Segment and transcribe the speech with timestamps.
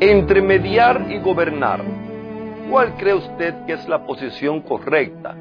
[0.00, 1.80] Entre mediar y gobernar,
[2.70, 5.34] ¿cuál cree usted que es la posición correcta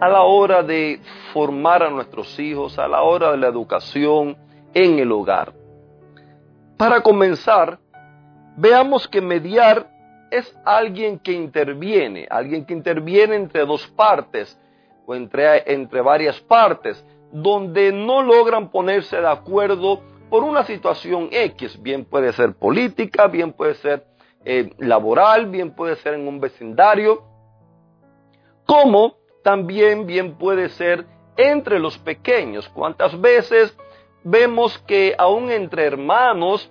[0.00, 1.00] a la hora de
[1.32, 4.36] formar a nuestros hijos, a la hora de la educación
[4.74, 5.52] en el hogar?
[6.76, 7.78] Para comenzar,
[8.56, 9.88] veamos que mediar
[10.32, 14.58] es alguien que interviene, alguien que interviene entre dos partes
[15.06, 20.00] o entre, entre varias partes, donde no logran ponerse de acuerdo
[20.30, 24.06] por una situación X, bien puede ser política, bien puede ser
[24.44, 27.22] eh, laboral, bien puede ser en un vecindario,
[28.64, 32.68] como también bien puede ser entre los pequeños.
[32.70, 33.76] ¿Cuántas veces
[34.24, 36.70] vemos que aún entre hermanos,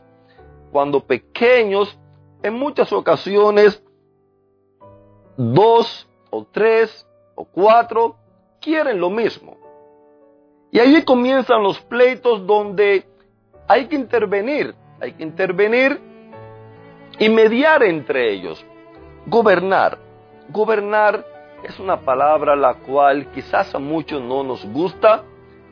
[0.71, 1.97] cuando pequeños,
[2.43, 3.81] en muchas ocasiones,
[5.37, 8.17] dos o tres o cuatro
[8.59, 9.57] quieren lo mismo?
[10.71, 13.05] Y ahí comienzan los pleitos donde
[13.67, 15.99] hay que intervenir, hay que intervenir
[17.19, 18.63] y mediar entre ellos.
[19.25, 19.97] Gobernar.
[20.49, 21.25] Gobernar
[21.63, 25.23] es una palabra la cual quizás a muchos no nos gusta.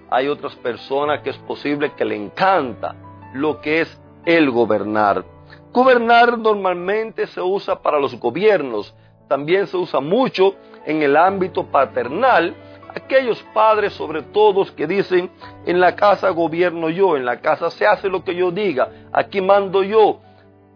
[0.10, 2.96] Hay otras personas que es posible que le encanta
[3.34, 5.24] lo que es el gobernar.
[5.72, 8.94] Gobernar normalmente se usa para los gobiernos,
[9.28, 12.56] también se usa mucho en el ámbito paternal
[12.96, 15.30] aquellos padres sobre todo que dicen,
[15.66, 19.42] en la casa gobierno yo, en la casa se hace lo que yo diga, aquí
[19.42, 20.20] mando yo,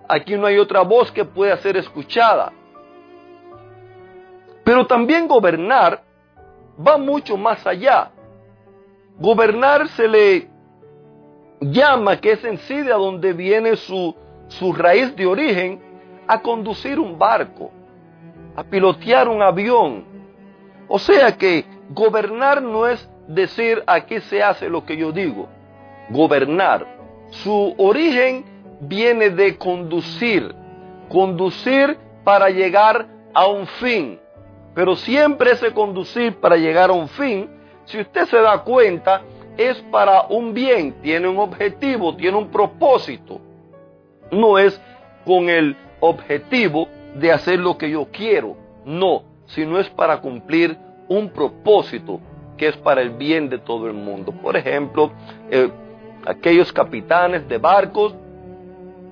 [0.07, 2.51] aquí no hay otra voz que pueda ser escuchada.
[4.63, 6.03] Pero también gobernar
[6.85, 8.11] va mucho más allá.
[9.17, 10.49] Gobernar se le
[11.61, 14.15] llama, que es en sí de donde viene su,
[14.49, 15.81] su raíz de origen,
[16.27, 17.71] a conducir un barco,
[18.55, 20.03] a pilotear un avión.
[20.89, 25.47] O sea que Gobernar no es decir aquí se hace lo que yo digo.
[26.09, 26.85] Gobernar.
[27.29, 28.45] Su origen
[28.81, 30.53] viene de conducir.
[31.09, 34.19] Conducir para llegar a un fin.
[34.73, 37.49] Pero siempre ese conducir para llegar a un fin,
[37.85, 39.21] si usted se da cuenta,
[39.57, 43.41] es para un bien, tiene un objetivo, tiene un propósito.
[44.31, 44.79] No es
[45.25, 48.55] con el objetivo de hacer lo que yo quiero,
[48.85, 50.77] no, sino es para cumplir
[51.09, 52.19] un propósito
[52.57, 54.31] que es para el bien de todo el mundo.
[54.31, 55.11] Por ejemplo,
[55.49, 55.69] eh,
[56.25, 58.15] aquellos capitanes de barcos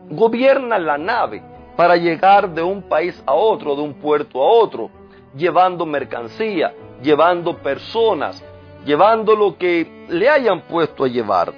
[0.10, 1.42] gobiernan la nave
[1.76, 4.90] para llegar de un país a otro, de un puerto a otro,
[5.36, 8.44] llevando mercancía, llevando personas,
[8.86, 11.54] llevando lo que le hayan puesto a llevar.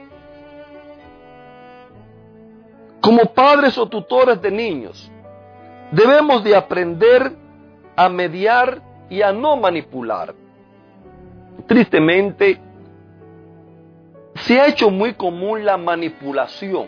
[3.01, 5.11] Como padres o tutores de niños,
[5.91, 7.31] debemos de aprender
[7.95, 10.33] a mediar y a no manipular.
[11.67, 12.59] Tristemente,
[14.35, 16.87] se ha hecho muy común la manipulación.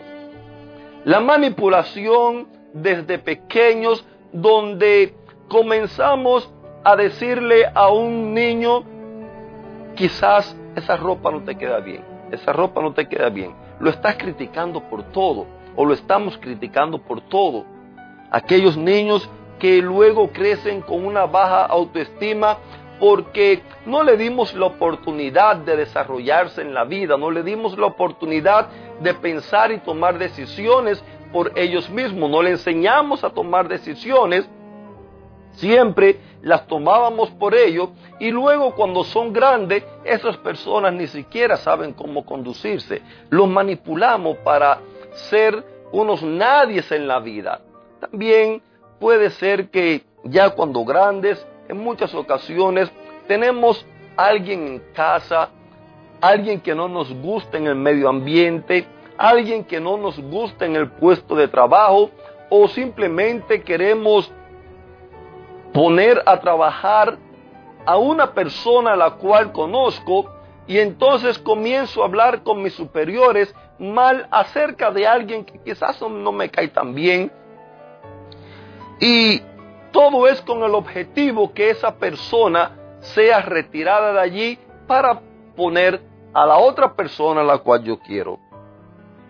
[1.04, 5.14] La manipulación desde pequeños donde
[5.48, 6.52] comenzamos
[6.84, 8.84] a decirle a un niño,
[9.96, 13.54] quizás esa ropa no te queda bien, esa ropa no te queda bien.
[13.80, 17.64] Lo estás criticando por todo o lo estamos criticando por todo.
[18.30, 19.28] Aquellos niños
[19.60, 22.58] que luego crecen con una baja autoestima
[22.98, 27.86] porque no le dimos la oportunidad de desarrollarse en la vida, no le dimos la
[27.86, 28.68] oportunidad
[29.00, 34.48] de pensar y tomar decisiones por ellos mismos, no le enseñamos a tomar decisiones,
[35.52, 41.92] siempre las tomábamos por ellos y luego cuando son grandes, esas personas ni siquiera saben
[41.92, 44.80] cómo conducirse, los manipulamos para
[45.30, 47.60] ser unos nadies en la vida.
[48.00, 48.62] También
[49.00, 52.92] puede ser que ya cuando grandes, en muchas ocasiones,
[53.26, 53.84] tenemos
[54.16, 55.48] alguien en casa,
[56.20, 58.86] alguien que no nos gusta en el medio ambiente,
[59.16, 62.10] alguien que no nos gusta en el puesto de trabajo
[62.50, 64.30] o simplemente queremos
[65.72, 67.16] poner a trabajar
[67.86, 70.30] a una persona a la cual conozco
[70.66, 76.32] y entonces comienzo a hablar con mis superiores mal acerca de alguien que quizás no
[76.32, 77.32] me cae tan bien
[79.00, 79.42] y
[79.92, 85.20] todo es con el objetivo que esa persona sea retirada de allí para
[85.56, 86.00] poner
[86.32, 88.38] a la otra persona a la cual yo quiero.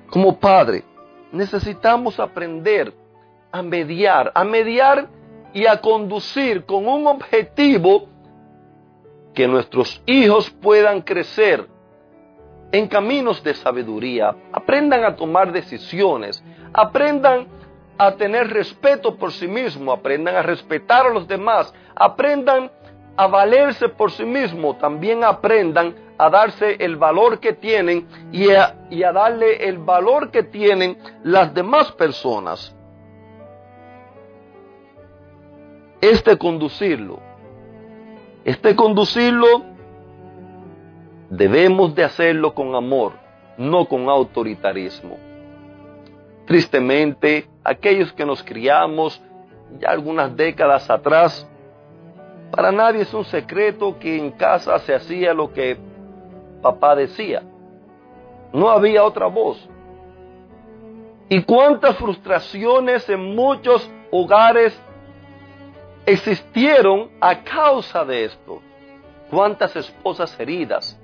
[0.08, 0.84] Como padre,
[1.32, 2.92] necesitamos aprender
[3.52, 5.08] a mediar, a mediar
[5.52, 8.08] y a conducir con un objetivo
[9.34, 11.66] que nuestros hijos puedan crecer
[12.72, 16.42] en caminos de sabiduría, aprendan a tomar decisiones,
[16.72, 17.46] aprendan
[18.00, 22.70] a tener respeto por sí mismo, aprendan a respetar a los demás, aprendan
[23.14, 28.74] a valerse por sí mismo, también aprendan a darse el valor que tienen y a,
[29.12, 32.74] darle el valor que tienen las demás personas.
[36.00, 37.20] Este conducirlo,
[38.46, 39.62] este conducirlo
[41.28, 43.12] debemos de hacerlo con amor,
[43.58, 45.18] no con autoritarismo.
[46.46, 49.20] Tristemente, aquellos que nos criamos
[49.78, 51.46] ya algunas décadas atrás,
[52.50, 55.78] para nadie es un secreto que en casa se hacía lo que
[56.60, 57.42] papá decía.
[58.52, 59.68] No había otra voz.
[61.28, 64.76] Y cuántas frustraciones en muchos hogares
[66.06, 68.60] existieron a causa de esto.
[69.30, 70.98] Cuántas esposas heridas,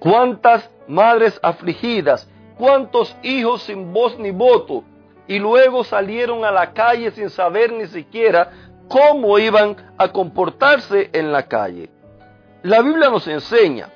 [0.00, 4.82] cuántas madres afligidas, cuántos hijos sin voz ni voto,
[5.30, 8.50] y luego salieron a la calle sin saber ni siquiera
[8.88, 11.88] cómo iban a comportarse en la calle.
[12.64, 13.90] La Biblia nos enseña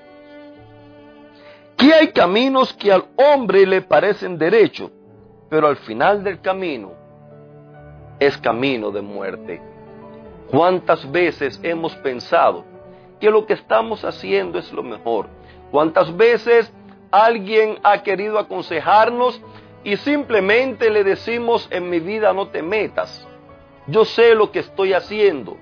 [1.77, 4.93] que hay caminos que al hombre le parecen derechos,
[5.51, 6.93] pero al final del camino
[8.21, 9.61] es camino de muerte.
[10.53, 12.65] ¿Cuántas veces hemos pensado
[13.19, 15.27] que lo que estamos haciendo es lo mejor?
[15.73, 16.73] ¿Cuántas veces
[17.11, 19.43] alguien ha querido aconsejarnos
[19.85, 23.29] y simplemente le decimos en mi vida no te metas?
[23.87, 25.57] Yo sé lo que estoy haciendo.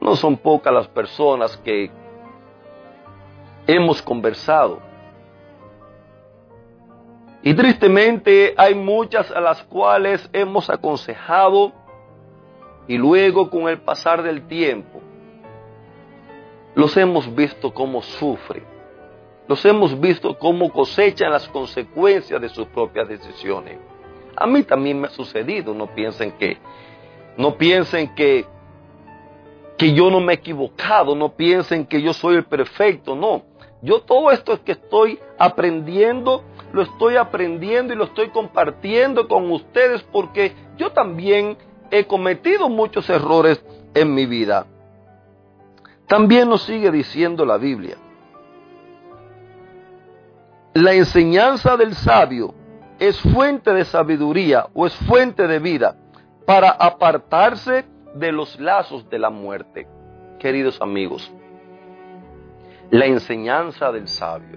[0.00, 1.90] No son pocas las personas que
[3.66, 4.78] hemos conversado.
[7.42, 11.72] Y tristemente hay muchas a las cuales hemos aconsejado
[12.86, 15.00] y luego con el pasar del tiempo
[16.74, 18.64] los hemos visto cómo sufren,
[19.48, 23.78] los hemos visto cómo cosechan las consecuencias de sus propias decisiones.
[24.36, 26.58] A mí también me ha sucedido, no piensen que,
[27.38, 28.44] no piensen que,
[29.78, 33.42] que yo no me he equivocado, no piensen que yo soy el perfecto, no.
[33.80, 40.02] Yo todo esto que estoy aprendiendo, lo estoy aprendiendo y lo estoy compartiendo con ustedes
[40.12, 41.56] porque yo también
[41.90, 43.64] he cometido muchos errores
[43.94, 44.66] en mi vida.
[46.06, 47.96] También nos sigue diciendo la Biblia.
[50.80, 52.54] La enseñanza del sabio
[53.00, 55.96] es fuente de sabiduría o es fuente de vida
[56.46, 57.84] para apartarse
[58.14, 59.88] de los lazos de la muerte.
[60.38, 61.32] Queridos amigos,
[62.92, 64.56] la enseñanza del sabio.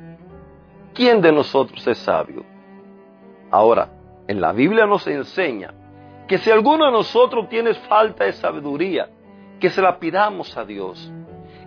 [0.94, 2.46] ¿Quién de nosotros es sabio?
[3.50, 3.90] Ahora,
[4.28, 5.74] en la Biblia nos enseña
[6.28, 9.10] que si alguno de nosotros tiene falta de sabiduría,
[9.60, 11.12] que se la pidamos a Dios.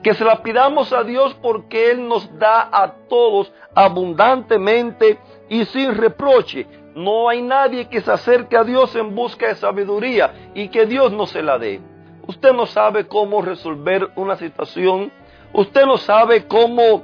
[0.04, 5.18] Que se la pidamos a Dios porque Él nos da a todos abundantemente
[5.48, 6.66] y sin reproche.
[6.94, 11.10] No hay nadie que se acerque a Dios en busca de sabiduría y que Dios
[11.10, 11.80] no se la dé.
[12.26, 15.10] Usted no sabe cómo resolver una situación.
[15.54, 17.02] Usted no sabe cómo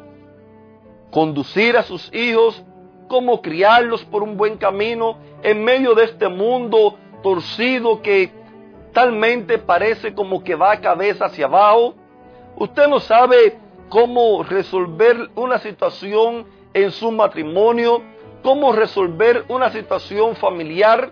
[1.11, 2.63] conducir a sus hijos,
[3.09, 8.31] cómo criarlos por un buen camino en medio de este mundo torcido que
[8.93, 11.95] talmente parece como que va cabeza hacia abajo.
[12.57, 18.03] Usted no sabe cómo resolver una situación en su matrimonio,
[18.43, 21.11] cómo resolver una situación familiar.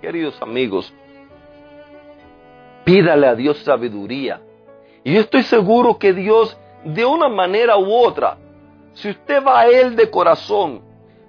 [0.00, 0.92] Queridos amigos,
[2.84, 4.40] pídale a Dios sabiduría.
[5.04, 8.38] Y yo estoy seguro que Dios, de una manera u otra,
[8.94, 10.82] si usted va a Él de corazón,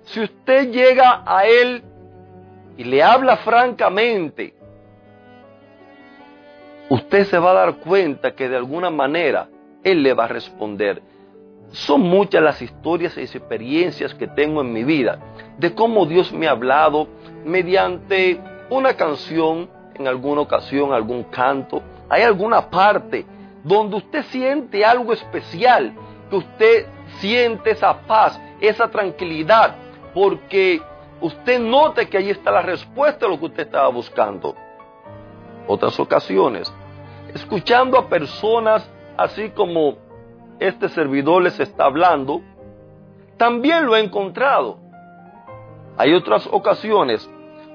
[0.03, 1.83] si usted llega a Él
[2.77, 4.55] y le habla francamente,
[6.89, 9.47] usted se va a dar cuenta que de alguna manera
[9.83, 11.01] Él le va a responder.
[11.71, 15.19] Son muchas las historias y experiencias que tengo en mi vida
[15.57, 17.07] de cómo Dios me ha hablado
[17.45, 21.81] mediante una canción, en alguna ocasión, algún canto.
[22.09, 23.25] Hay alguna parte
[23.63, 25.93] donde usted siente algo especial,
[26.29, 26.85] que usted
[27.19, 29.75] siente esa paz, esa tranquilidad,
[30.13, 30.81] porque
[31.21, 34.55] usted note que ahí está la respuesta a lo que usted estaba buscando.
[35.67, 36.73] Otras ocasiones,
[37.33, 39.97] escuchando a personas así como
[40.59, 42.41] este servidor les está hablando,
[43.37, 44.77] también lo he encontrado.
[45.97, 47.29] Hay otras ocasiones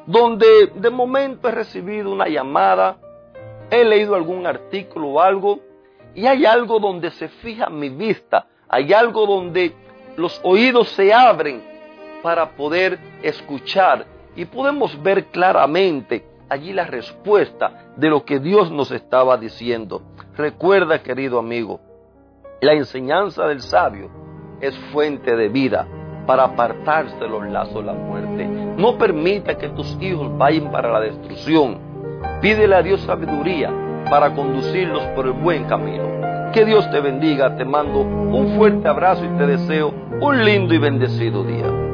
[0.06, 2.96] donde de momento he recibido una llamada,
[3.70, 5.60] he leído algún artículo o algo,
[6.14, 9.74] y hay algo donde se fija mi vista, hay algo donde
[10.16, 11.62] los oídos se abren
[12.22, 14.06] para poder escuchar
[14.36, 20.02] y podemos ver claramente allí la respuesta de lo que Dios nos estaba diciendo.
[20.36, 21.80] Recuerda, querido amigo,
[22.60, 24.10] la enseñanza del sabio
[24.60, 25.86] es fuente de vida
[26.26, 28.46] para apartarse los lazos de la muerte.
[28.46, 31.78] No permita que tus hijos vayan para la destrucción.
[32.40, 33.70] Pídele a Dios sabiduría
[34.08, 36.04] para conducirlos por el buen camino.
[36.52, 40.78] Que Dios te bendiga, te mando un fuerte abrazo y te deseo un lindo y
[40.78, 41.93] bendecido día.